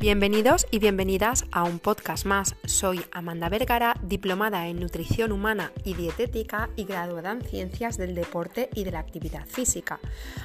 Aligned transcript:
Bienvenidos 0.00 0.64
y 0.70 0.78
bienvenidas 0.78 1.44
a 1.50 1.64
un 1.64 1.80
podcast 1.80 2.24
más. 2.24 2.54
Soy 2.64 3.04
Amanda 3.10 3.48
Vergara, 3.48 3.96
diplomada 4.00 4.68
en 4.68 4.78
nutrición 4.78 5.32
humana 5.32 5.72
y 5.82 5.94
dietética 5.94 6.70
y 6.76 6.84
graduada 6.84 7.32
en 7.32 7.42
ciencias 7.42 7.96
del 7.98 8.14
deporte 8.14 8.70
y 8.74 8.84
de 8.84 8.92
la 8.92 9.00
actividad 9.00 9.44
física. 9.44 9.98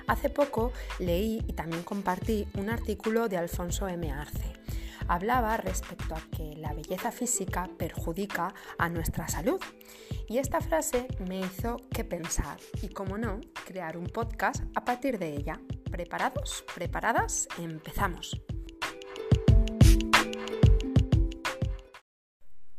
Hace 0.08 0.32
poco 0.32 0.74
leí 0.98 1.44
y 1.48 1.54
también 1.54 1.84
compartí 1.84 2.48
un 2.58 2.72
artículo 2.72 3.30
de 3.30 3.38
Alfonso 3.38 3.88
M. 3.88 4.12
Arce. 4.12 4.54
Hablaba 5.08 5.56
respecto 5.58 6.16
a 6.16 6.22
que 6.36 6.56
la 6.58 6.74
belleza 6.74 7.12
física 7.12 7.70
perjudica 7.78 8.56
a 8.80 8.90
nuestra 8.90 9.28
salud. 9.28 9.62
Y 10.28 10.40
esta 10.40 10.62
frase 10.62 11.06
me 11.30 11.42
hizo 11.42 11.78
que 11.92 12.04
pensar 12.04 12.58
y, 12.82 12.88
como 12.88 13.20
no, 13.20 13.40
crear 13.68 13.98
un 13.98 14.08
podcast 14.08 14.64
a 14.74 14.84
partir 14.84 15.20
de 15.20 15.36
ella. 15.36 15.60
¿Preparados? 15.92 16.66
¿Preparadas? 16.74 17.48
Empezamos. 17.60 18.42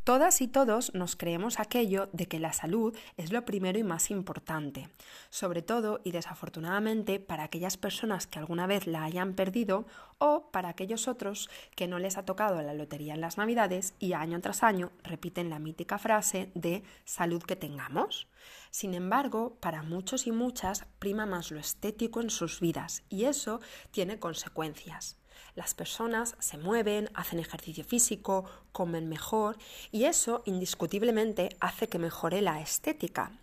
Todas 0.04 0.42
y 0.42 0.48
todos 0.48 0.92
nos 0.92 1.16
creemos 1.16 1.58
aquello 1.58 2.10
de 2.12 2.26
que 2.26 2.38
la 2.38 2.52
salud 2.52 2.94
es 3.16 3.32
lo 3.32 3.46
primero 3.46 3.78
y 3.78 3.84
más 3.84 4.10
importante, 4.10 4.90
sobre 5.30 5.62
todo 5.62 6.02
y 6.04 6.10
desafortunadamente 6.10 7.20
para 7.20 7.44
aquellas 7.44 7.78
personas 7.78 8.26
que 8.26 8.38
alguna 8.38 8.66
vez 8.66 8.86
la 8.86 9.02
hayan 9.02 9.32
perdido 9.32 9.86
o 10.18 10.50
para 10.50 10.68
aquellos 10.68 11.08
otros 11.08 11.48
que 11.74 11.88
no 11.88 11.98
les 11.98 12.18
ha 12.18 12.26
tocado 12.26 12.60
la 12.60 12.74
lotería 12.74 13.14
en 13.14 13.22
las 13.22 13.38
Navidades 13.38 13.94
y 13.98 14.12
año 14.12 14.42
tras 14.42 14.62
año 14.62 14.92
repiten 15.04 15.48
la 15.48 15.58
mítica 15.58 15.96
frase 15.96 16.50
de 16.54 16.82
salud 17.06 17.42
que 17.42 17.56
tengamos. 17.56 18.28
Sin 18.70 18.92
embargo, 18.92 19.56
para 19.58 19.82
muchos 19.82 20.26
y 20.26 20.32
muchas 20.32 20.84
prima 20.98 21.24
más 21.24 21.50
lo 21.50 21.58
estético 21.58 22.20
en 22.20 22.28
sus 22.28 22.60
vidas 22.60 23.04
y 23.08 23.24
eso 23.24 23.62
tiene 23.90 24.18
consecuencias. 24.18 25.16
Las 25.54 25.74
personas 25.74 26.34
se 26.40 26.58
mueven, 26.58 27.08
hacen 27.14 27.38
ejercicio 27.38 27.84
físico, 27.84 28.44
comen 28.72 29.08
mejor 29.08 29.56
y 29.92 30.04
eso 30.04 30.42
indiscutiblemente 30.46 31.56
hace 31.60 31.88
que 31.88 31.98
mejore 31.98 32.42
la 32.42 32.60
estética. 32.60 33.38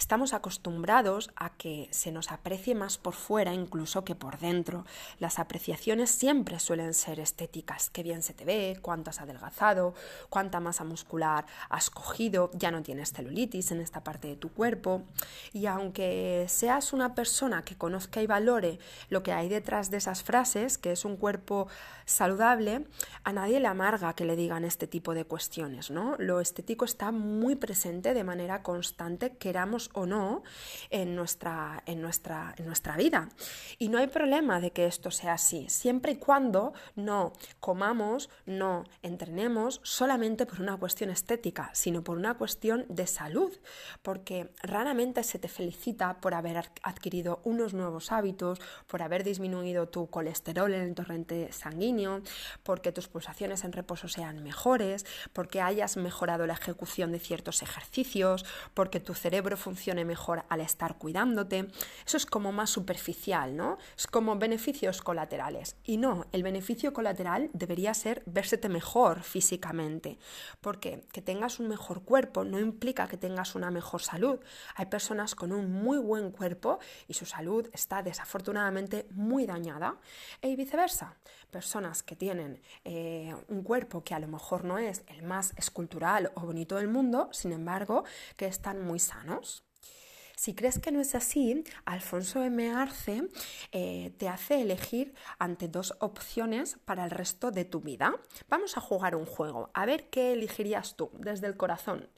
Estamos 0.00 0.32
acostumbrados 0.32 1.30
a 1.36 1.50
que 1.50 1.86
se 1.90 2.10
nos 2.10 2.32
aprecie 2.32 2.74
más 2.74 2.96
por 2.96 3.12
fuera 3.12 3.52
incluso 3.52 4.02
que 4.02 4.14
por 4.14 4.38
dentro. 4.38 4.86
Las 5.18 5.38
apreciaciones 5.38 6.10
siempre 6.10 6.58
suelen 6.58 6.94
ser 6.94 7.20
estéticas. 7.20 7.90
Qué 7.90 8.02
bien 8.02 8.22
se 8.22 8.32
te 8.32 8.46
ve, 8.46 8.78
cuánto 8.80 9.10
has 9.10 9.20
adelgazado, 9.20 9.92
cuánta 10.30 10.58
masa 10.58 10.84
muscular 10.84 11.44
has 11.68 11.90
cogido, 11.90 12.50
ya 12.54 12.70
no 12.70 12.82
tienes 12.82 13.12
celulitis 13.12 13.72
en 13.72 13.80
esta 13.82 14.02
parte 14.02 14.26
de 14.26 14.36
tu 14.36 14.48
cuerpo. 14.48 15.02
Y 15.52 15.66
aunque 15.66 16.46
seas 16.48 16.94
una 16.94 17.14
persona 17.14 17.62
que 17.62 17.76
conozca 17.76 18.22
y 18.22 18.26
valore 18.26 18.78
lo 19.10 19.22
que 19.22 19.32
hay 19.32 19.50
detrás 19.50 19.90
de 19.90 19.98
esas 19.98 20.22
frases, 20.22 20.78
que 20.78 20.92
es 20.92 21.04
un 21.04 21.18
cuerpo 21.18 21.68
saludable, 22.06 22.86
a 23.22 23.32
nadie 23.34 23.60
le 23.60 23.68
amarga 23.68 24.14
que 24.14 24.24
le 24.24 24.34
digan 24.34 24.64
este 24.64 24.86
tipo 24.86 25.12
de 25.12 25.26
cuestiones, 25.26 25.90
¿no? 25.90 26.16
Lo 26.18 26.40
estético 26.40 26.86
está 26.86 27.12
muy 27.12 27.54
presente 27.54 28.14
de 28.14 28.24
manera 28.24 28.62
constante, 28.62 29.36
queramos 29.36 29.89
o 29.92 30.06
no 30.06 30.42
en 30.90 31.16
nuestra, 31.16 31.82
en, 31.86 32.00
nuestra, 32.00 32.54
en 32.56 32.66
nuestra 32.66 32.96
vida. 32.96 33.28
Y 33.78 33.88
no 33.88 33.98
hay 33.98 34.06
problema 34.06 34.60
de 34.60 34.70
que 34.70 34.86
esto 34.86 35.10
sea 35.10 35.34
así, 35.34 35.68
siempre 35.68 36.12
y 36.12 36.16
cuando 36.16 36.72
no 36.94 37.32
comamos, 37.58 38.30
no 38.46 38.84
entrenemos 39.02 39.80
solamente 39.82 40.46
por 40.46 40.60
una 40.60 40.76
cuestión 40.76 41.10
estética, 41.10 41.70
sino 41.72 42.02
por 42.02 42.16
una 42.16 42.34
cuestión 42.34 42.86
de 42.88 43.06
salud, 43.06 43.52
porque 44.02 44.50
raramente 44.62 45.22
se 45.22 45.38
te 45.38 45.48
felicita 45.48 46.20
por 46.20 46.34
haber 46.34 46.70
adquirido 46.82 47.40
unos 47.44 47.74
nuevos 47.74 48.12
hábitos, 48.12 48.60
por 48.86 49.02
haber 49.02 49.24
disminuido 49.24 49.88
tu 49.88 50.08
colesterol 50.08 50.72
en 50.72 50.82
el 50.82 50.94
torrente 50.94 51.52
sanguíneo, 51.52 52.22
porque 52.62 52.92
tus 52.92 53.08
pulsaciones 53.08 53.64
en 53.64 53.72
reposo 53.72 54.08
sean 54.08 54.42
mejores, 54.42 55.06
porque 55.32 55.60
hayas 55.60 55.96
mejorado 55.96 56.46
la 56.46 56.54
ejecución 56.54 57.12
de 57.12 57.18
ciertos 57.18 57.62
ejercicios, 57.62 58.44
porque 58.74 59.00
tu 59.00 59.14
cerebro 59.14 59.56
funcione 59.56 59.79
funcione 59.80 60.04
mejor 60.04 60.44
al 60.50 60.60
estar 60.60 60.98
cuidándote. 60.98 61.68
Eso 62.06 62.18
es 62.18 62.26
como 62.26 62.52
más 62.52 62.68
superficial, 62.68 63.56
¿no? 63.56 63.78
Es 63.96 64.06
como 64.06 64.36
beneficios 64.36 65.00
colaterales. 65.00 65.76
Y 65.84 65.96
no, 65.96 66.26
el 66.32 66.42
beneficio 66.42 66.92
colateral 66.92 67.48
debería 67.54 67.94
ser 67.94 68.22
vérsete 68.26 68.68
mejor 68.68 69.22
físicamente. 69.22 70.18
Porque 70.60 71.06
que 71.12 71.22
tengas 71.22 71.60
un 71.60 71.68
mejor 71.68 72.02
cuerpo 72.02 72.44
no 72.44 72.60
implica 72.60 73.08
que 73.08 73.16
tengas 73.16 73.54
una 73.54 73.70
mejor 73.70 74.02
salud. 74.02 74.38
Hay 74.74 74.86
personas 74.86 75.34
con 75.34 75.50
un 75.50 75.72
muy 75.72 75.96
buen 75.96 76.30
cuerpo 76.30 76.78
y 77.08 77.14
su 77.14 77.24
salud 77.24 77.66
está 77.72 78.02
desafortunadamente 78.02 79.06
muy 79.12 79.46
dañada. 79.46 79.96
Y 80.42 80.56
viceversa. 80.56 81.16
Personas 81.50 82.02
que 82.02 82.16
tienen 82.16 82.60
eh, 82.84 83.34
un 83.48 83.62
cuerpo 83.62 84.04
que 84.04 84.14
a 84.14 84.18
lo 84.18 84.28
mejor 84.28 84.64
no 84.64 84.76
es 84.76 85.04
el 85.06 85.22
más 85.22 85.54
escultural 85.56 86.30
o 86.34 86.42
bonito 86.42 86.76
del 86.76 86.88
mundo, 86.88 87.30
sin 87.32 87.52
embargo, 87.52 88.04
que 88.36 88.46
están 88.46 88.84
muy 88.84 88.98
sanos. 88.98 89.69
Si 90.40 90.54
crees 90.54 90.78
que 90.78 90.90
no 90.90 91.02
es 91.02 91.14
así, 91.14 91.64
Alfonso 91.84 92.42
M. 92.42 92.70
Arce 92.70 93.28
eh, 93.72 94.10
te 94.16 94.26
hace 94.26 94.62
elegir 94.62 95.12
ante 95.38 95.68
dos 95.68 95.94
opciones 96.00 96.78
para 96.86 97.04
el 97.04 97.10
resto 97.10 97.50
de 97.50 97.66
tu 97.66 97.80
vida. 97.80 98.14
Vamos 98.48 98.78
a 98.78 98.80
jugar 98.80 99.16
un 99.16 99.26
juego, 99.26 99.68
a 99.74 99.84
ver 99.84 100.08
qué 100.08 100.32
elegirías 100.32 100.96
tú 100.96 101.10
desde 101.18 101.46
el 101.46 101.58
corazón. 101.58 102.08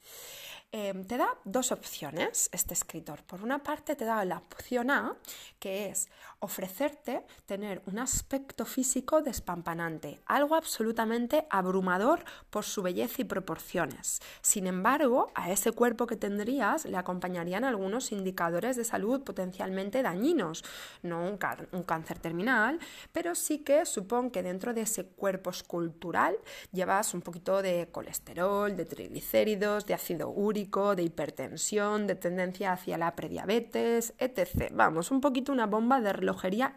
Em, 0.70 1.04
te 1.04 1.16
da 1.16 1.36
dos 1.44 1.72
opciones 1.72 2.48
este 2.52 2.74
escritor. 2.74 3.24
Por 3.24 3.42
una 3.42 3.62
parte 3.64 3.96
te 3.96 4.04
da 4.04 4.24
la 4.24 4.38
opción 4.38 4.92
A, 4.92 5.16
que 5.58 5.88
es 5.88 6.08
ofrecerte 6.42 7.24
tener 7.46 7.82
un 7.86 8.00
aspecto 8.00 8.64
físico 8.64 9.22
despampanante, 9.22 10.20
algo 10.26 10.56
absolutamente 10.56 11.46
abrumador 11.50 12.24
por 12.50 12.64
su 12.64 12.82
belleza 12.82 13.22
y 13.22 13.24
proporciones. 13.24 14.20
Sin 14.40 14.66
embargo, 14.66 15.30
a 15.36 15.52
ese 15.52 15.70
cuerpo 15.70 16.06
que 16.06 16.16
tendrías 16.16 16.84
le 16.84 16.96
acompañarían 16.96 17.64
algunos 17.64 18.10
indicadores 18.10 18.76
de 18.76 18.84
salud 18.84 19.22
potencialmente 19.22 20.02
dañinos, 20.02 20.64
no 21.02 21.22
un, 21.22 21.38
cáncer 21.84 22.18
terminal, 22.18 22.80
pero 23.12 23.34
sí 23.36 23.58
que 23.58 23.86
supongo 23.86 24.32
que 24.32 24.42
dentro 24.42 24.74
de 24.74 24.82
ese 24.82 25.06
cuerpo 25.06 25.50
escultural 25.50 26.36
llevas 26.72 27.14
un 27.14 27.22
poquito 27.22 27.62
de 27.62 27.88
colesterol, 27.92 28.76
de 28.76 28.84
triglicéridos, 28.84 29.86
de 29.86 29.94
ácido 29.94 30.28
úrico, 30.28 30.96
de 30.96 31.04
hipertensión, 31.04 32.08
de 32.08 32.16
tendencia 32.16 32.72
hacia 32.72 32.98
la 32.98 33.14
prediabetes, 33.14 34.14
etc. 34.18 34.72
Vamos, 34.72 35.12
un 35.12 35.20
poquito 35.20 35.52
una 35.52 35.66
bomba 35.66 36.00
de 36.00 36.12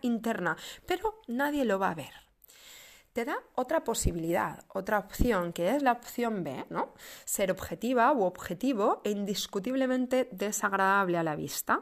interna, 0.01 0.57
pero 0.85 1.21
nadie 1.27 1.66
lo 1.66 1.79
va 1.79 1.89
a 1.89 1.95
ver 1.95 2.25
te 3.16 3.23
da 3.23 3.38
otra 3.55 3.85
posibilidad, 3.85 4.66
otra 4.73 4.99
opción, 4.99 5.53
que 5.53 5.73
es 5.73 5.81
la 5.81 5.93
opción 5.93 6.43
B, 6.43 6.66
¿no? 6.69 6.93
Ser 7.23 7.49
objetiva 7.49 8.11
u 8.11 8.23
objetivo 8.23 8.99
e 9.05 9.11
indiscutiblemente 9.11 10.27
desagradable 10.33 11.17
a 11.17 11.23
la 11.23 11.38
vista. 11.38 11.79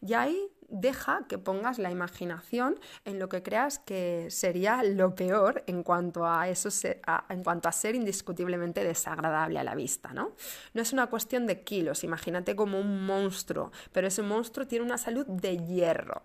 Y 0.00 0.14
ahí 0.14 0.50
deja 0.74 1.24
que 1.28 1.38
pongas 1.38 1.78
la 1.78 1.90
imaginación 1.90 2.78
en 3.04 3.18
lo 3.18 3.28
que 3.28 3.42
creas 3.42 3.78
que 3.78 4.26
sería 4.30 4.82
lo 4.82 5.14
peor 5.14 5.62
en 5.66 5.82
cuanto 5.82 6.26
a 6.26 6.48
eso 6.48 6.68
en 7.28 7.44
cuanto 7.44 7.68
a 7.68 7.72
ser 7.72 7.94
indiscutiblemente 7.94 8.82
desagradable 8.82 9.60
a 9.60 9.64
la 9.64 9.74
vista, 9.74 10.12
¿no? 10.12 10.32
No 10.72 10.82
es 10.82 10.92
una 10.92 11.06
cuestión 11.06 11.46
de 11.46 11.62
kilos, 11.62 12.02
imagínate 12.02 12.56
como 12.56 12.80
un 12.80 13.06
monstruo, 13.06 13.70
pero 13.92 14.08
ese 14.08 14.22
monstruo 14.22 14.66
tiene 14.66 14.84
una 14.84 14.98
salud 14.98 15.26
de 15.26 15.58
hierro, 15.58 16.22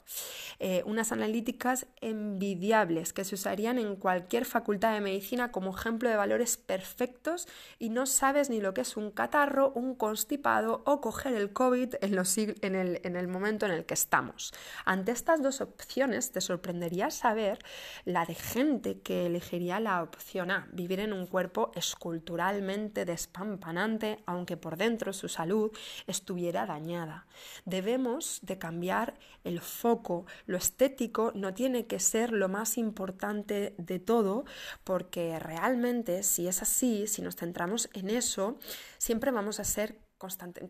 eh, 0.60 0.82
unas 0.86 1.12
analíticas 1.12 1.86
envidiables 2.02 3.14
que 3.14 3.24
se 3.24 3.36
usarían 3.36 3.78
en 3.78 3.96
cualquier 3.96 4.46
facultad 4.46 4.94
de 4.94 5.02
medicina 5.02 5.52
como 5.52 5.76
ejemplo 5.76 6.10
de 6.10 6.16
valores 6.16 6.58
perfectos 6.58 7.48
y 7.78 7.90
no 7.90 8.08
sabes 8.08 8.50
ni 8.50 8.62
lo 8.62 8.74
que 8.74 8.82
es 8.82 8.98
un 8.98 9.12
catarro, 9.12 9.72
un 9.76 9.94
constipado 9.94 10.82
o 10.86 11.02
coger 11.02 11.34
el 11.34 11.54
COVID 11.54 11.96
en, 12.02 12.76
el, 12.76 13.02
en 13.04 13.16
el 13.16 13.28
momento 13.28 13.66
en 13.66 13.74
el 13.74 13.86
que 13.86 13.94
estamos. 13.94 14.39
Ante 14.86 15.12
estas 15.12 15.42
dos 15.42 15.62
opciones, 15.62 16.32
te 16.32 16.42
sorprendería 16.42 17.12
saber 17.12 17.60
la 18.06 18.26
de 18.26 18.36
gente 18.36 19.00
que 19.02 19.26
elegiría 19.26 19.80
la 19.80 20.02
opción 20.02 20.52
A, 20.52 20.68
vivir 20.72 21.00
en 21.00 21.14
un 21.14 21.28
cuerpo 21.28 21.72
esculturalmente 21.76 23.06
despampanante, 23.06 24.20
aunque 24.26 24.58
por 24.58 24.78
dentro 24.78 25.14
su 25.14 25.30
salud 25.30 25.72
estuviera 26.08 26.66
dañada. 26.66 27.28
Debemos 27.66 28.40
de 28.42 28.58
cambiar 28.58 29.20
el 29.44 29.62
foco. 29.62 30.26
Lo 30.46 30.58
estético 30.58 31.32
no 31.36 31.54
tiene 31.54 31.88
que 31.88 32.00
ser 32.00 32.32
lo 32.32 32.50
más 32.50 32.78
importante 32.78 33.76
de 33.78 34.00
todo, 34.00 34.46
porque 34.84 35.40
realmente 35.40 36.24
si 36.24 36.48
es 36.48 36.62
así, 36.62 37.08
si 37.08 37.22
nos 37.22 37.36
centramos 37.36 37.90
en 37.94 38.10
eso, 38.10 38.58
siempre 38.98 39.32
vamos 39.32 39.60
a 39.60 39.64
ser 39.64 40.09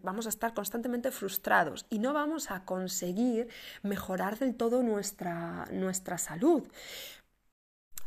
vamos 0.03 0.25
a 0.25 0.29
estar 0.29 0.53
constantemente 0.53 1.11
frustrados 1.11 1.85
y 1.89 1.99
no 1.99 2.13
vamos 2.13 2.51
a 2.51 2.65
conseguir 2.65 3.49
mejorar 3.83 4.37
del 4.37 4.55
todo 4.55 4.83
nuestra, 4.83 5.65
nuestra 5.71 6.17
salud. 6.17 6.63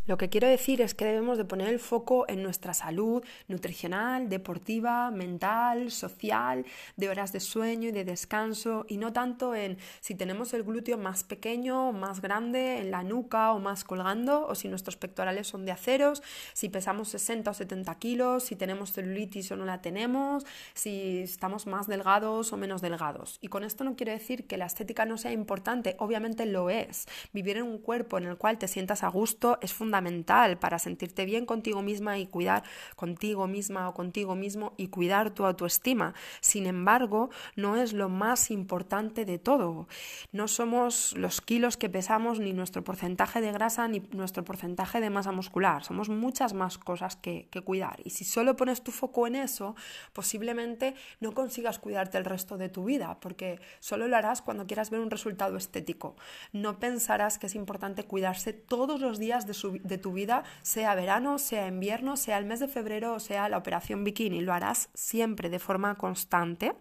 Lo 0.04 0.18
que 0.18 0.28
quiero 0.28 0.48
decir 0.48 0.80
es 0.80 0.94
que 0.94 1.04
debemos 1.04 1.38
de 1.38 1.44
poner 1.44 1.68
el 1.68 1.78
foco 1.78 2.24
en 2.28 2.42
nuestra 2.42 2.74
salud 2.74 3.22
nutricional, 3.46 4.28
deportiva, 4.28 5.12
mental, 5.12 5.92
social, 5.92 6.66
de 6.96 7.08
horas 7.08 7.32
de 7.32 7.38
sueño 7.38 7.88
y 7.88 7.92
de 7.92 8.04
descanso 8.04 8.84
y 8.88 8.96
no 8.96 9.12
tanto 9.12 9.54
en 9.54 9.78
si 10.00 10.16
tenemos 10.16 10.54
el 10.54 10.64
glúteo 10.64 10.98
más 10.98 11.22
pequeño 11.22 11.90
o 11.90 11.92
más 11.92 12.20
grande 12.20 12.78
en 12.78 12.90
la 12.90 13.04
nuca 13.04 13.52
o 13.52 13.60
más 13.60 13.84
colgando 13.84 14.44
o 14.48 14.56
si 14.56 14.66
nuestros 14.66 14.96
pectorales 14.96 15.46
son 15.46 15.64
de 15.64 15.70
aceros, 15.70 16.20
si 16.52 16.68
pesamos 16.68 17.08
60 17.10 17.52
o 17.52 17.54
70 17.54 17.94
kilos, 18.00 18.42
si 18.42 18.56
tenemos 18.56 18.90
celulitis 18.90 19.52
o 19.52 19.56
no 19.56 19.64
la 19.64 19.82
tenemos, 19.82 20.44
si 20.74 21.18
estamos 21.18 21.68
más 21.68 21.86
delgados 21.86 22.52
o 22.52 22.56
menos 22.56 22.82
delgados. 22.82 23.38
Y 23.40 23.46
con 23.46 23.62
esto 23.62 23.84
no 23.84 23.94
quiero 23.94 24.10
decir 24.10 24.48
que 24.48 24.56
la 24.56 24.66
estética 24.66 25.04
no 25.04 25.16
sea 25.16 25.30
importante, 25.30 25.94
obviamente 26.00 26.44
lo 26.44 26.70
es. 26.70 27.06
Vivir 27.32 27.58
en 27.58 27.62
un 27.62 27.78
cuerpo 27.78 28.18
en 28.18 28.24
el 28.24 28.36
cual 28.36 28.58
te 28.58 28.66
sientas 28.66 29.04
a 29.04 29.08
gusto 29.08 29.58
es 29.62 29.72
fundamental 29.72 29.91
fundamental 29.92 30.58
para 30.58 30.78
sentirte 30.78 31.26
bien 31.26 31.44
contigo 31.44 31.82
misma 31.82 32.16
y 32.16 32.26
cuidar 32.26 32.62
contigo 32.96 33.46
misma 33.46 33.90
o 33.90 33.92
contigo 33.92 34.34
mismo 34.34 34.72
y 34.78 34.88
cuidar 34.88 35.34
tu 35.34 35.44
autoestima. 35.44 36.14
Sin 36.40 36.66
embargo, 36.66 37.28
no 37.56 37.76
es 37.76 37.92
lo 37.92 38.08
más 38.08 38.50
importante 38.50 39.26
de 39.26 39.38
todo. 39.38 39.88
No 40.32 40.48
somos 40.48 41.14
los 41.14 41.42
kilos 41.42 41.76
que 41.76 41.90
pesamos, 41.90 42.40
ni 42.40 42.54
nuestro 42.54 42.82
porcentaje 42.82 43.42
de 43.42 43.52
grasa, 43.52 43.86
ni 43.86 44.00
nuestro 44.12 44.44
porcentaje 44.44 44.98
de 44.98 45.10
masa 45.10 45.30
muscular. 45.30 45.84
Somos 45.84 46.08
muchas 46.08 46.54
más 46.54 46.78
cosas 46.78 47.16
que, 47.16 47.50
cuidar. 47.62 48.00
Y 48.02 48.10
si 48.10 48.24
solo 48.24 48.56
pones 48.56 48.82
tu 48.82 48.92
foco 48.92 49.26
en 49.26 49.36
eso, 49.36 49.76
posiblemente 50.14 50.94
no 51.20 51.32
consigas 51.32 51.78
cuidarte 51.78 52.16
el 52.16 52.24
resto 52.24 52.56
de 52.56 52.70
tu 52.70 52.84
vida, 52.84 53.20
porque 53.20 53.60
solo 53.78 54.08
lo 54.08 54.16
harás 54.16 54.40
cuando 54.40 54.66
quieras 54.66 54.88
ver 54.88 55.00
un 55.00 55.10
resultado 55.10 55.56
estético. 55.58 56.16
No 56.52 56.78
pensarás 56.78 57.38
que 57.38 57.46
es 57.46 57.54
importante 57.54 58.04
cuidarse 58.04 58.54
todos 58.54 59.02
los 59.02 59.18
días 59.18 59.46
de 59.46 59.54
su, 59.54 59.81
de 59.82 59.98
tu 59.98 60.12
vida, 60.12 60.44
sea 60.62 60.94
verano, 60.94 61.38
sea 61.38 61.66
invierno, 61.66 62.16
sea 62.16 62.38
el 62.38 62.44
mes 62.44 62.60
de 62.60 62.68
febrero 62.68 63.14
o 63.14 63.20
sea 63.20 63.48
la 63.48 63.58
operación 63.58 64.04
bikini. 64.04 64.40
Lo 64.40 64.52
harás 64.52 64.88
siempre 64.94 65.48
de 65.50 65.58
forma 65.58 65.94
constante. 65.96 66.72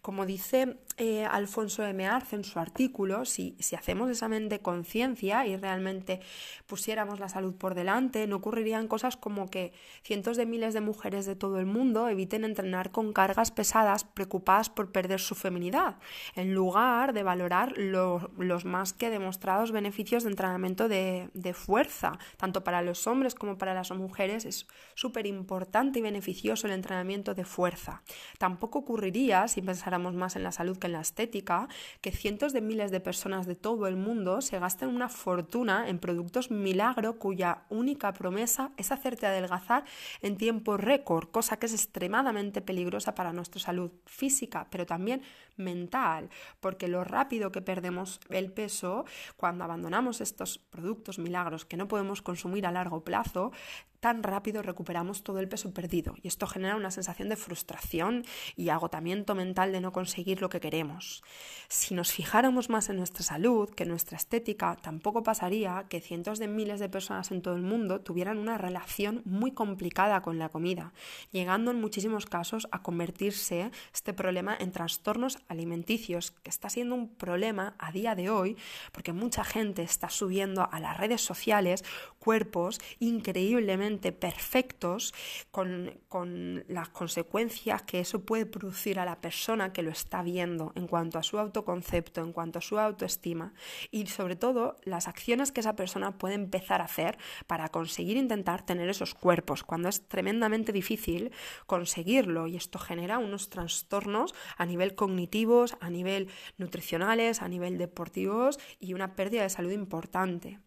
Como 0.00 0.26
dice 0.26 0.78
eh, 0.96 1.24
Alfonso 1.24 1.84
M. 1.84 2.06
Arce 2.06 2.36
en 2.36 2.44
su 2.44 2.58
artículo, 2.58 3.24
si, 3.24 3.56
si 3.60 3.76
hacemos 3.76 4.10
examen 4.10 4.48
de 4.48 4.60
conciencia 4.60 5.46
y 5.46 5.56
realmente 5.56 6.20
pusiéramos 6.66 7.20
la 7.20 7.28
salud 7.28 7.54
por 7.54 7.74
delante, 7.74 8.26
no 8.26 8.36
ocurrirían 8.36 8.88
cosas 8.88 9.16
como 9.16 9.48
que 9.48 9.72
cientos 10.02 10.36
de 10.36 10.46
miles 10.46 10.74
de 10.74 10.80
mujeres 10.80 11.24
de 11.26 11.36
todo 11.36 11.58
el 11.58 11.66
mundo 11.66 12.08
eviten 12.08 12.44
entrenar 12.44 12.90
con 12.90 13.12
cargas 13.12 13.50
pesadas 13.50 14.04
preocupadas 14.04 14.70
por 14.70 14.90
perder 14.90 15.20
su 15.20 15.34
feminidad, 15.34 15.96
en 16.34 16.54
lugar 16.54 17.12
de 17.12 17.22
valorar 17.22 17.74
los 17.78 18.64
más 18.64 18.92
que 18.92 19.10
demostrados 19.10 19.72
beneficios 19.72 20.24
de 20.24 20.30
entrenamiento 20.30 20.88
de, 20.88 21.30
de 21.34 21.54
fuerza, 21.54 22.18
tanto 22.36 22.64
para 22.64 22.82
los 22.82 23.06
hombres 23.06 23.34
como 23.34 23.58
para 23.58 23.74
las 23.74 23.90
mujeres, 23.92 24.44
es 24.44 24.66
súper 24.94 25.26
importante 25.26 25.98
y 25.98 26.02
beneficioso 26.02 26.66
el 26.66 26.72
entrenamiento 26.72 27.34
de 27.34 27.44
fuerza. 27.44 28.02
Tampoco 28.38 28.80
ocurriría, 28.80 29.48
si 29.48 29.62
pensáramos 29.62 30.14
más 30.14 30.36
en 30.36 30.42
la 30.42 30.52
salud 30.52 30.78
que 30.78 30.86
en 30.86 30.94
la 30.94 31.00
estética, 31.00 31.68
que 32.00 32.12
cientos 32.12 32.52
de 32.52 32.60
miles 32.60 32.90
de 32.90 33.00
personas 33.00 33.46
de 33.46 33.54
todo 33.54 33.86
el 33.86 33.96
mundo 33.96 34.40
se 34.40 34.58
gasten 34.58 34.88
una 34.88 35.08
fortuna 35.08 35.88
en 35.88 35.98
productos 35.98 36.50
milagro 36.50 37.18
cuya 37.18 37.62
única 37.68 38.12
promesa 38.12 38.70
es 38.76 38.92
hacerte 38.92 39.26
adelgazar 39.26 39.84
en 40.20 40.36
tiempo 40.36 40.76
récord, 40.76 41.28
cosa 41.30 41.58
que 41.58 41.66
es 41.66 41.74
extremadamente 41.74 42.60
peligrosa 42.60 43.14
para 43.14 43.32
nuestra 43.32 43.60
salud 43.60 43.90
física, 44.06 44.66
pero 44.70 44.86
también 44.86 45.22
mental, 45.56 46.30
porque 46.60 46.88
lo 46.88 47.04
rápido 47.04 47.52
que 47.52 47.60
perdemos 47.60 48.20
el 48.30 48.50
peso 48.52 49.04
cuando 49.36 49.64
abandonamos 49.64 50.20
estos 50.20 50.58
productos 50.58 51.18
milagros 51.18 51.64
que 51.64 51.76
no 51.76 51.88
podemos 51.88 52.21
consumir 52.22 52.66
a 52.66 52.72
largo 52.72 53.02
plazo, 53.04 53.52
tan 54.02 54.24
rápido 54.24 54.62
recuperamos 54.62 55.22
todo 55.22 55.38
el 55.38 55.48
peso 55.48 55.72
perdido 55.72 56.16
y 56.20 56.26
esto 56.26 56.48
genera 56.48 56.74
una 56.74 56.90
sensación 56.90 57.28
de 57.28 57.36
frustración 57.36 58.24
y 58.56 58.68
agotamiento 58.68 59.36
mental 59.36 59.70
de 59.70 59.80
no 59.80 59.92
conseguir 59.92 60.42
lo 60.42 60.48
que 60.48 60.58
queremos. 60.58 61.22
Si 61.68 61.94
nos 61.94 62.10
fijáramos 62.10 62.68
más 62.68 62.88
en 62.88 62.96
nuestra 62.96 63.22
salud 63.22 63.70
que 63.70 63.84
en 63.84 63.90
nuestra 63.90 64.16
estética, 64.16 64.74
tampoco 64.74 65.22
pasaría 65.22 65.86
que 65.88 66.00
cientos 66.00 66.40
de 66.40 66.48
miles 66.48 66.80
de 66.80 66.88
personas 66.88 67.30
en 67.30 67.42
todo 67.42 67.54
el 67.54 67.62
mundo 67.62 68.00
tuvieran 68.00 68.38
una 68.38 68.58
relación 68.58 69.22
muy 69.24 69.52
complicada 69.52 70.20
con 70.20 70.36
la 70.36 70.48
comida, 70.48 70.92
llegando 71.30 71.70
en 71.70 71.80
muchísimos 71.80 72.26
casos 72.26 72.66
a 72.72 72.82
convertirse 72.82 73.70
este 73.94 74.12
problema 74.12 74.56
en 74.58 74.72
trastornos 74.72 75.38
alimenticios, 75.46 76.32
que 76.32 76.50
está 76.50 76.68
siendo 76.70 76.96
un 76.96 77.08
problema 77.08 77.76
a 77.78 77.92
día 77.92 78.16
de 78.16 78.30
hoy 78.30 78.56
porque 78.90 79.12
mucha 79.12 79.44
gente 79.44 79.82
está 79.82 80.08
subiendo 80.08 80.68
a 80.72 80.80
las 80.80 80.96
redes 80.96 81.20
sociales 81.20 81.84
cuerpos 82.18 82.80
increíblemente 82.98 83.91
perfectos 83.98 85.14
con, 85.50 86.00
con 86.08 86.64
las 86.68 86.88
consecuencias 86.88 87.82
que 87.82 88.00
eso 88.00 88.24
puede 88.24 88.46
producir 88.46 88.98
a 88.98 89.04
la 89.04 89.20
persona 89.20 89.72
que 89.72 89.82
lo 89.82 89.90
está 89.90 90.22
viendo 90.22 90.72
en 90.74 90.86
cuanto 90.86 91.18
a 91.18 91.22
su 91.22 91.38
autoconcepto, 91.38 92.22
en 92.22 92.32
cuanto 92.32 92.58
a 92.58 92.62
su 92.62 92.78
autoestima 92.78 93.54
y 93.90 94.06
sobre 94.06 94.36
todo 94.36 94.76
las 94.84 95.08
acciones 95.08 95.52
que 95.52 95.60
esa 95.60 95.76
persona 95.76 96.18
puede 96.18 96.34
empezar 96.34 96.80
a 96.80 96.84
hacer 96.84 97.18
para 97.46 97.68
conseguir 97.68 98.16
intentar 98.16 98.64
tener 98.64 98.88
esos 98.88 99.14
cuerpos, 99.14 99.62
cuando 99.62 99.88
es 99.88 100.08
tremendamente 100.08 100.72
difícil 100.72 101.32
conseguirlo 101.66 102.46
y 102.46 102.56
esto 102.56 102.78
genera 102.78 103.18
unos 103.18 103.50
trastornos 103.50 104.34
a 104.56 104.66
nivel 104.66 104.94
cognitivos, 104.94 105.76
a 105.80 105.90
nivel 105.90 106.28
nutricionales, 106.58 107.42
a 107.42 107.48
nivel 107.48 107.78
deportivos 107.78 108.58
y 108.80 108.94
una 108.94 109.14
pérdida 109.14 109.42
de 109.42 109.50
salud 109.50 109.72
importante. 109.72 110.60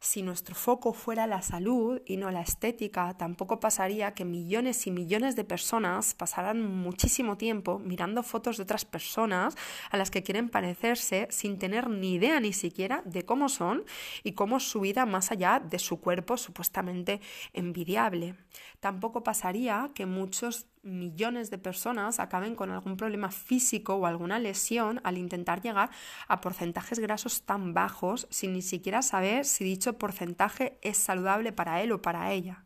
Si 0.00 0.22
nuestro 0.22 0.54
foco 0.54 0.92
fuera 0.92 1.26
la 1.26 1.42
salud 1.42 2.00
y 2.06 2.18
no 2.18 2.30
la 2.30 2.40
estética, 2.40 3.16
tampoco 3.16 3.58
pasaría 3.58 4.14
que 4.14 4.24
millones 4.24 4.86
y 4.86 4.92
millones 4.92 5.34
de 5.34 5.42
personas 5.42 6.14
pasaran 6.14 6.62
muchísimo 6.62 7.36
tiempo 7.36 7.80
mirando 7.80 8.22
fotos 8.22 8.56
de 8.56 8.62
otras 8.62 8.84
personas 8.84 9.56
a 9.90 9.96
las 9.96 10.12
que 10.12 10.22
quieren 10.22 10.50
parecerse 10.50 11.26
sin 11.30 11.58
tener 11.58 11.90
ni 11.90 12.14
idea 12.14 12.38
ni 12.38 12.52
siquiera 12.52 13.02
de 13.06 13.24
cómo 13.24 13.48
son 13.48 13.84
y 14.22 14.32
cómo 14.32 14.58
es 14.58 14.70
su 14.70 14.78
vida 14.80 15.04
más 15.04 15.32
allá 15.32 15.58
de 15.58 15.80
su 15.80 16.00
cuerpo 16.00 16.36
supuestamente 16.36 17.20
envidiable. 17.52 18.36
Tampoco 18.78 19.24
pasaría 19.24 19.90
que 19.96 20.06
muchos 20.06 20.68
millones 20.88 21.50
de 21.50 21.58
personas 21.58 22.20
acaben 22.20 22.54
con 22.54 22.70
algún 22.70 22.96
problema 22.96 23.30
físico 23.30 23.94
o 23.94 24.06
alguna 24.06 24.38
lesión 24.38 25.00
al 25.04 25.18
intentar 25.18 25.62
llegar 25.62 25.90
a 26.26 26.40
porcentajes 26.40 26.98
grasos 26.98 27.42
tan 27.42 27.74
bajos 27.74 28.26
sin 28.30 28.52
ni 28.52 28.62
siquiera 28.62 29.02
saber 29.02 29.44
si 29.44 29.64
dicho 29.64 29.98
porcentaje 29.98 30.78
es 30.82 30.96
saludable 30.96 31.52
para 31.52 31.82
él 31.82 31.92
o 31.92 32.02
para 32.02 32.32
ella. 32.32 32.64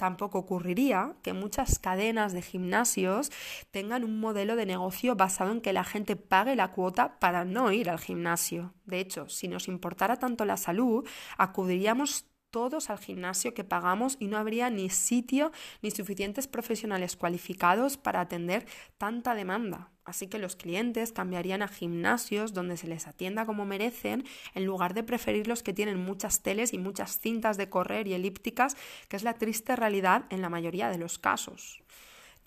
Tampoco 0.00 0.38
ocurriría 0.38 1.12
que 1.22 1.34
muchas 1.34 1.78
cadenas 1.78 2.32
de 2.32 2.40
gimnasios 2.40 3.30
tengan 3.70 4.02
un 4.02 4.18
modelo 4.18 4.56
de 4.56 4.64
negocio 4.64 5.14
basado 5.14 5.52
en 5.52 5.60
que 5.60 5.74
la 5.74 5.84
gente 5.84 6.16
pague 6.16 6.56
la 6.56 6.68
cuota 6.68 7.18
para 7.18 7.44
no 7.44 7.70
ir 7.70 7.90
al 7.90 7.98
gimnasio. 7.98 8.72
De 8.86 8.98
hecho, 8.98 9.28
si 9.28 9.46
nos 9.46 9.68
importara 9.68 10.16
tanto 10.16 10.46
la 10.46 10.56
salud, 10.56 11.06
acudiríamos 11.36 12.29
todos 12.50 12.90
al 12.90 12.98
gimnasio 12.98 13.54
que 13.54 13.64
pagamos 13.64 14.16
y 14.20 14.26
no 14.26 14.36
habría 14.36 14.70
ni 14.70 14.90
sitio 14.90 15.52
ni 15.82 15.90
suficientes 15.90 16.46
profesionales 16.46 17.16
cualificados 17.16 17.96
para 17.96 18.20
atender 18.20 18.66
tanta 18.98 19.34
demanda. 19.34 19.90
Así 20.04 20.26
que 20.26 20.38
los 20.38 20.56
clientes 20.56 21.12
cambiarían 21.12 21.62
a 21.62 21.68
gimnasios 21.68 22.52
donde 22.52 22.76
se 22.76 22.88
les 22.88 23.06
atienda 23.06 23.46
como 23.46 23.64
merecen 23.64 24.24
en 24.54 24.64
lugar 24.64 24.94
de 24.94 25.04
preferir 25.04 25.46
los 25.46 25.62
que 25.62 25.72
tienen 25.72 26.02
muchas 26.02 26.42
teles 26.42 26.72
y 26.72 26.78
muchas 26.78 27.20
cintas 27.20 27.56
de 27.56 27.68
correr 27.68 28.08
y 28.08 28.14
elípticas, 28.14 28.76
que 29.08 29.16
es 29.16 29.22
la 29.22 29.34
triste 29.34 29.76
realidad 29.76 30.24
en 30.30 30.42
la 30.42 30.48
mayoría 30.48 30.88
de 30.88 30.98
los 30.98 31.18
casos. 31.18 31.82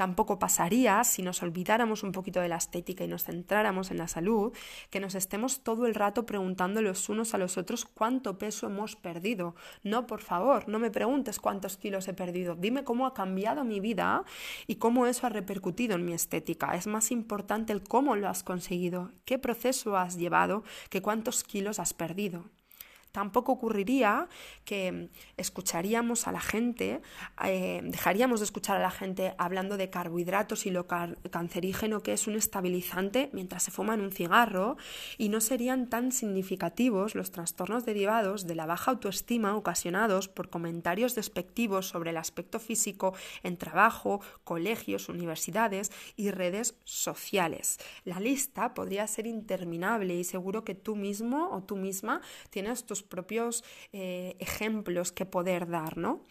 Tampoco 0.04 0.38
pasaría, 0.38 1.02
si 1.06 1.22
nos 1.22 1.42
olvidáramos 1.44 2.04
un 2.04 2.12
poquito 2.12 2.42
de 2.42 2.50
la 2.50 2.58
estética 2.58 3.06
y 3.06 3.08
nos 3.08 3.24
centráramos 3.24 3.90
en 3.90 3.98
la 3.98 4.10
salud, 4.10 4.52
que 4.90 5.00
nos 5.00 5.16
estemos 5.16 5.64
todo 5.64 5.86
el 5.86 5.96
rato 5.96 6.26
preguntando 6.26 6.82
los 6.82 7.08
unos 7.08 7.34
a 7.34 7.38
los 7.38 7.58
otros 7.58 7.86
cuánto 7.86 8.38
peso 8.38 8.68
hemos 8.68 8.98
perdido. 8.98 9.56
No, 9.82 10.06
por 10.06 10.20
favor, 10.20 10.68
no 10.68 10.78
me 10.78 10.92
preguntes 10.92 11.40
cuántos 11.40 11.78
kilos 11.78 12.10
he 12.10 12.14
perdido. 12.14 12.56
Dime 12.56 12.84
cómo 12.84 13.08
ha 13.08 13.14
cambiado 13.14 13.64
mi 13.64 13.80
vida 13.80 14.26
y 14.68 14.76
cómo 14.76 15.08
eso 15.08 15.26
ha 15.26 15.30
repercutido 15.30 15.96
en 15.96 16.04
mi 16.04 16.12
estética. 16.12 16.76
Es 16.76 16.86
más 16.86 17.10
importante 17.10 17.72
el 17.72 17.82
cómo 17.82 18.18
lo 18.18 18.28
has 18.28 18.44
conseguido, 18.44 19.14
qué 19.24 19.40
proceso 19.40 19.96
has 19.96 20.18
llevado, 20.18 20.66
que 20.90 21.02
cuántos 21.02 21.46
kilos 21.46 21.80
has 21.80 21.94
perdido. 21.94 22.44
Tampoco 23.14 23.52
ocurriría 23.52 24.28
que 24.66 25.10
escucharíamos 25.38 26.28
a 26.28 26.32
la 26.32 26.42
gente, 26.42 27.00
eh, 27.46 27.82
dejaríamos 27.84 28.40
de 28.40 28.46
escuchar 28.46 28.78
a 28.78 28.82
la 28.82 28.90
gente 28.90 29.36
hablando 29.38 29.78
de 29.78 29.92
carbohidratos 29.92 30.66
y 30.66 30.72
lo 30.72 30.88
cancerígeno 30.88 32.02
que 32.02 32.14
es 32.14 32.26
un 32.26 32.34
estabilizante 32.34 33.30
mientras 33.32 33.62
se 33.62 33.70
fuman 33.70 34.02
un 34.02 34.12
cigarro 34.12 34.78
y 35.20 35.30
no 35.30 35.42
serían 35.42 35.90
tan 35.90 36.12
significativos 36.12 37.14
los 37.14 37.30
trastornos 37.30 37.86
derivados 37.86 38.48
de 38.48 38.56
la 38.56 38.66
baja 38.66 38.90
autoestima 38.90 39.56
ocasionados 39.56 40.28
por 40.28 40.50
comentarios 40.50 41.14
despectivos 41.14 41.90
sobre 41.90 42.10
el 42.10 42.18
aspecto 42.18 42.60
físico 42.60 43.14
en 43.44 43.58
trabajo, 43.58 44.22
colegios, 44.44 45.08
universidades 45.08 45.92
y 46.16 46.32
redes 46.32 46.80
sociales. 46.84 47.78
La 48.06 48.20
lista 48.20 48.74
podría 48.74 49.06
ser 49.06 49.28
interminable 49.28 50.16
y 50.16 50.24
seguro 50.24 50.64
que 50.64 50.74
tú 50.74 50.96
mismo 50.96 51.50
o 51.52 51.62
tú 51.62 51.76
misma 51.76 52.20
tienes 52.50 52.88
tus 52.88 53.03
propios 53.04 53.64
eh, 53.92 54.36
ejemplos 54.40 55.12
que 55.12 55.26
poder 55.26 55.68
dar, 55.68 55.98
¿no? 55.98 56.24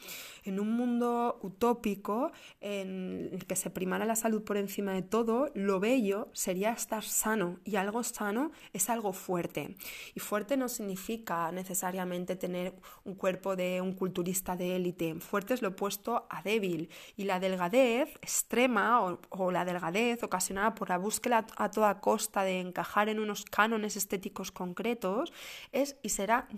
En 0.45 0.59
un 0.59 0.73
mundo 0.73 1.39
utópico 1.43 2.33
en 2.61 3.31
el 3.33 3.47
que 3.47 3.57
se 3.57 3.71
primara 3.71 4.05
la 4.05 4.17
salud 4.17 4.43
por 4.43 4.57
encima 4.57 4.93
de 4.93 5.03
todo, 5.03 5.51
lo 5.55 5.79
bello 5.79 6.29
sería 6.33 6.73
estar 6.73 7.05
sano 7.05 7.61
y 7.65 7.77
algo 7.77 8.03
sano 8.03 8.51
es 8.73 8.91
algo 8.91 9.13
fuerte. 9.13 9.77
Y 10.15 10.21
fuerte 10.21 10.57
no 10.57 10.69
significa 10.69 11.53
necesariamente 11.53 12.37
tener 12.37 12.75
un 13.05 13.15
cuerpo 13.15 13.57
de 13.57 13.81
un 13.81 13.93
culturista 13.93 14.57
de 14.57 14.77
élite. 14.77 15.15
Fuerte 15.21 15.55
es 15.55 15.63
lo 15.63 15.69
opuesto 15.69 16.27
a 16.29 16.43
débil 16.43 16.91
y 17.17 17.25
la 17.25 17.39
delgadez 17.39 18.11
extrema 18.23 19.03
o, 19.03 19.21
o 19.31 19.51
la 19.51 19.65
delgadez 19.65 20.23
ocasionada 20.23 20.75
por 20.75 20.89
la 20.89 20.99
búsqueda 20.99 21.47
a 21.57 21.71
toda 21.71 22.01
costa 22.01 22.43
de 22.43 22.61
encajar 22.61 23.09
en 23.09 23.21
unos 23.21 23.45
cánones 23.45 23.97
estéticos 23.97 24.51
concretos 24.51 25.33
es 25.73 25.97
y 26.03 26.11
será 26.11 26.49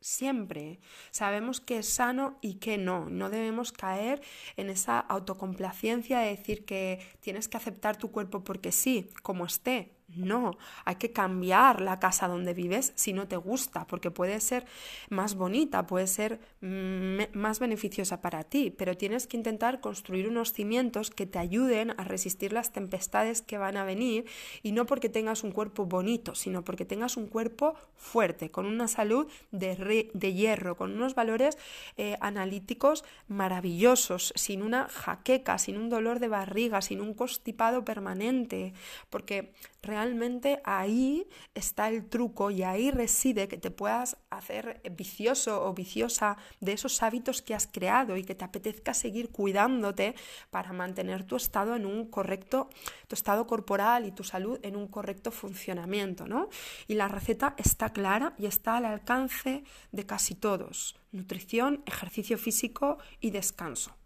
siempre. 0.00 0.80
Sabemos 1.10 1.60
que 1.60 1.78
es 1.78 1.88
sano 1.88 2.38
y 2.40 2.54
que 2.54 2.78
no. 2.78 3.08
No 3.08 3.30
debemos 3.30 3.72
caer 3.72 4.22
en 4.56 4.70
esa 4.70 4.98
autocomplacencia 4.98 6.20
de 6.20 6.36
decir 6.36 6.64
que 6.64 7.00
tienes 7.20 7.48
que 7.48 7.56
aceptar 7.56 7.96
tu 7.96 8.10
cuerpo 8.10 8.44
porque 8.44 8.72
sí, 8.72 9.10
como 9.22 9.44
esté. 9.44 9.97
No, 10.16 10.56
hay 10.86 10.96
que 10.96 11.12
cambiar 11.12 11.82
la 11.82 12.00
casa 12.00 12.28
donde 12.28 12.54
vives 12.54 12.92
si 12.94 13.12
no 13.12 13.28
te 13.28 13.36
gusta, 13.36 13.86
porque 13.86 14.10
puede 14.10 14.40
ser 14.40 14.64
más 15.10 15.34
bonita, 15.34 15.86
puede 15.86 16.06
ser 16.06 16.40
mm, 16.62 17.36
más 17.38 17.58
beneficiosa 17.58 18.22
para 18.22 18.42
ti, 18.44 18.70
pero 18.70 18.96
tienes 18.96 19.26
que 19.26 19.36
intentar 19.36 19.82
construir 19.82 20.26
unos 20.26 20.54
cimientos 20.54 21.10
que 21.10 21.26
te 21.26 21.38
ayuden 21.38 21.90
a 21.98 22.04
resistir 22.04 22.54
las 22.54 22.72
tempestades 22.72 23.42
que 23.42 23.58
van 23.58 23.76
a 23.76 23.84
venir 23.84 24.24
y 24.62 24.72
no 24.72 24.86
porque 24.86 25.10
tengas 25.10 25.44
un 25.44 25.52
cuerpo 25.52 25.84
bonito, 25.84 26.34
sino 26.34 26.64
porque 26.64 26.86
tengas 26.86 27.18
un 27.18 27.26
cuerpo 27.26 27.74
fuerte, 27.94 28.50
con 28.50 28.64
una 28.64 28.88
salud 28.88 29.30
de, 29.50 30.10
de 30.14 30.32
hierro, 30.32 30.78
con 30.78 30.94
unos 30.94 31.14
valores 31.14 31.58
eh, 31.98 32.16
analíticos 32.22 33.04
maravillosos, 33.28 34.32
sin 34.36 34.62
una 34.62 34.88
jaqueca, 34.88 35.58
sin 35.58 35.76
un 35.76 35.90
dolor 35.90 36.18
de 36.18 36.28
barriga, 36.28 36.80
sin 36.80 37.02
un 37.02 37.12
constipado 37.12 37.84
permanente, 37.84 38.72
porque 39.10 39.52
realmente 39.82 40.60
ahí 40.64 41.28
está 41.54 41.88
el 41.88 42.08
truco 42.08 42.50
y 42.50 42.62
ahí 42.62 42.90
reside 42.90 43.48
que 43.48 43.58
te 43.58 43.70
puedas 43.70 44.16
hacer 44.30 44.80
vicioso 44.96 45.64
o 45.64 45.74
viciosa 45.74 46.36
de 46.60 46.72
esos 46.72 47.02
hábitos 47.02 47.42
que 47.42 47.54
has 47.54 47.66
creado 47.66 48.16
y 48.16 48.24
que 48.24 48.34
te 48.34 48.44
apetezca 48.44 48.94
seguir 48.94 49.30
cuidándote 49.30 50.14
para 50.50 50.72
mantener 50.72 51.24
tu 51.24 51.36
estado 51.36 51.76
en 51.76 51.86
un 51.86 52.06
correcto, 52.06 52.70
tu 53.06 53.14
estado 53.14 53.46
corporal 53.46 54.06
y 54.06 54.12
tu 54.12 54.24
salud 54.24 54.58
en 54.62 54.76
un 54.76 54.88
correcto 54.88 55.30
funcionamiento, 55.30 56.26
¿no? 56.26 56.48
Y 56.86 56.94
la 56.94 57.08
receta 57.08 57.54
está 57.56 57.90
clara 57.90 58.34
y 58.38 58.46
está 58.46 58.76
al 58.76 58.84
alcance 58.84 59.64
de 59.92 60.06
casi 60.06 60.34
todos. 60.34 60.96
Nutrición, 61.12 61.82
ejercicio 61.86 62.38
físico 62.38 62.98
y 63.20 63.30
descanso. 63.30 63.97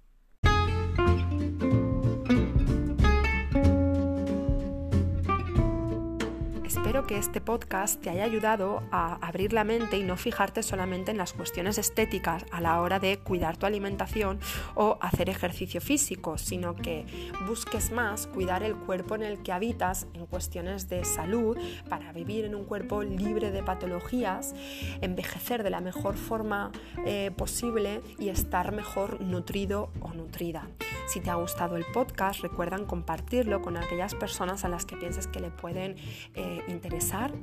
Que 7.07 7.19
este 7.19 7.41
podcast 7.41 8.01
te 8.01 8.11
haya 8.11 8.25
ayudado 8.25 8.83
a 8.93 9.15
abrir 9.27 9.53
la 9.53 9.65
mente 9.65 9.99
y 9.99 10.03
no 10.05 10.17
fijarte 10.17 10.63
solamente 10.63 11.11
en 11.11 11.19
las 11.19 11.33
cuestiones 11.33 11.77
estéticas 11.77 12.45
a 12.53 12.61
la 12.61 12.81
hora 12.81 13.01
de 13.01 13.19
cuidar 13.19 13.57
tu 13.57 13.67
alimentación 13.67 14.39
o 14.75 14.99
hacer 15.01 15.29
ejercicio 15.29 15.81
físico, 15.81 16.39
sino 16.39 16.77
que 16.77 17.05
busques 17.47 17.91
más 17.91 18.29
cuidar 18.29 18.63
el 18.63 18.77
cuerpo 18.77 19.17
en 19.17 19.25
el 19.25 19.43
que 19.43 19.53
habitas 19.53 20.07
en 20.15 20.27
cuestiones 20.27 20.89
de 20.89 21.05
salud 21.05 21.59
para 21.89 22.13
vivir 22.13 22.45
en 22.45 22.55
un 22.55 22.65
cuerpo 22.65 23.03
libre 23.03 23.51
de 23.51 23.63
patologías, 23.63 24.55
envejecer 25.01 25.65
de 25.65 25.71
la 25.71 25.81
mejor 25.81 26.17
forma 26.17 26.71
eh, 27.05 27.33
posible 27.37 28.01
y 28.19 28.29
estar 28.29 28.73
mejor 28.73 29.21
nutrido 29.21 29.91
o 30.01 30.15
nutrida. 30.15 30.69
Si 31.07 31.21
te 31.21 31.31
ha 31.31 31.35
gustado 31.35 31.77
el 31.77 31.85
podcast, 31.93 32.41
recuerdan 32.41 32.87
compartirlo 32.87 33.61
con 33.61 33.77
aquellas 33.77 34.15
personas 34.15 34.65
a 34.65 34.69
las 34.69 34.87
que 34.87 34.97
pienses 34.97 35.27
que 35.27 35.41
le 35.41 35.51
pueden 35.51 35.97
eh, 36.35 36.63
interesar. 36.69 36.92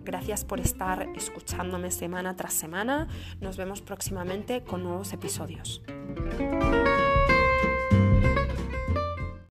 Gracias 0.03 0.45
por 0.45 0.59
estar 0.59 1.07
escuchándome 1.15 1.91
semana 1.91 2.35
tras 2.35 2.53
semana. 2.53 3.07
Nos 3.41 3.57
vemos 3.57 3.81
próximamente 3.81 4.63
con 4.63 4.83
nuevos 4.83 5.13
episodios. 5.13 5.81